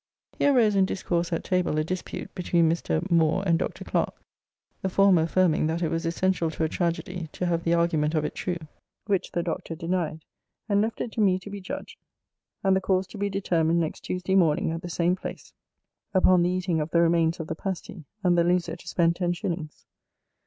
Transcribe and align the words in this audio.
Here 0.39 0.51
rose 0.51 0.75
in 0.75 0.85
discourse 0.85 1.31
at 1.31 1.43
table 1.43 1.77
a 1.77 1.83
dispute 1.83 2.33
between 2.33 2.67
Mr. 2.67 3.07
Moore 3.11 3.43
and 3.45 3.59
Dr. 3.59 3.83
Clerke, 3.83 4.19
the 4.81 4.89
former 4.89 5.21
affirming 5.21 5.67
that 5.67 5.83
it 5.83 5.89
was 5.89 6.07
essential 6.07 6.49
to 6.49 6.63
a 6.63 6.67
tragedy 6.67 7.29
to 7.33 7.45
have 7.45 7.63
the 7.63 7.75
argument 7.75 8.15
of 8.15 8.25
it 8.25 8.33
true, 8.33 8.57
which 9.05 9.31
the 9.31 9.43
Doctor 9.43 9.75
denied, 9.75 10.25
and 10.67 10.81
left 10.81 11.01
it 11.01 11.11
to 11.11 11.21
me 11.21 11.37
to 11.37 11.51
be 11.51 11.61
judge, 11.61 11.99
and 12.63 12.75
the 12.75 12.81
cause 12.81 13.05
to 13.09 13.19
be 13.19 13.29
determined 13.29 13.79
next 13.79 13.99
Tuesday 13.99 14.33
morning 14.33 14.71
at 14.71 14.81
the 14.81 14.89
same 14.89 15.15
place, 15.15 15.53
upon 16.15 16.41
the 16.41 16.49
eating 16.49 16.81
of 16.81 16.89
the 16.89 16.99
remains 17.01 17.39
of 17.39 17.45
the 17.45 17.53
pasty, 17.53 18.03
and 18.23 18.35
the 18.35 18.43
loser 18.43 18.75
to 18.75 18.87
spend 18.87 19.13
10s. 19.13 19.85